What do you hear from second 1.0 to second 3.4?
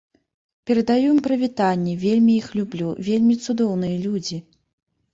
ім прывітанне, вельмі іх люблю, вельмі